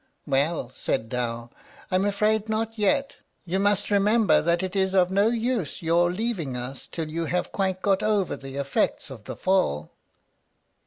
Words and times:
"Well," 0.25 0.71
said 0.73 1.09
Dow, 1.09 1.51
"I'm 1.91 2.05
afraid 2.05 2.49
not 2.49 2.75
yet; 2.79 3.17
you 3.45 3.59
must 3.59 3.91
remember 3.91 4.41
that 4.41 4.63
it 4.63 4.75
is 4.75 4.95
of 4.95 5.11
no 5.11 5.27
use 5.27 5.83
your 5.83 6.11
leaving 6.11 6.57
us 6.57 6.87
till 6.87 7.09
you 7.11 7.25
have 7.25 7.51
quite 7.51 7.83
got 7.83 8.01
over 8.01 8.35
the 8.35 8.55
effects 8.57 9.11
of 9.11 9.25
the 9.25 9.35
fall." 9.35 9.91